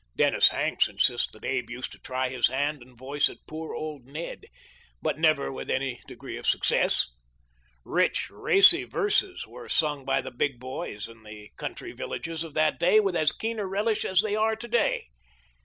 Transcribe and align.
"Dennis 0.17 0.49
Hanks 0.49 0.87
insists 0.87 1.31
that 1.31 1.45
Abe 1.45 1.69
used 1.69 1.91
to 1.91 1.99
try 1.99 2.29
his 2.29 2.47
hand 2.47 2.81
and 2.81 2.97
voice 2.97 3.29
at" 3.29 3.37
Poor 3.47 3.75
old 3.75 4.07
Ned," 4.07 4.47
but 4.99 5.19
never 5.19 5.51
with 5.51 5.69
any 5.69 6.01
degree 6.07 6.37
of 6.37 6.47
success." 6.47 7.09
Rich, 7.85 8.31
racy 8.31 8.83
verses" 8.83 9.45
were 9.47 9.69
sung 9.69 10.03
by 10.03 10.19
the 10.19 10.31
big 10.31 10.59
boys 10.59 11.07
in 11.07 11.21
the 11.21 11.51
country 11.55 11.91
villages 11.91 12.43
of 12.43 12.55
that 12.55 12.79
day 12.79 12.99
with 12.99 13.15
as 13.15 13.31
keen 13.31 13.59
a 13.59 13.65
relish 13.67 14.03
as 14.03 14.23
they 14.23 14.35
are 14.35 14.55
to 14.55 14.67
day. 14.67 15.05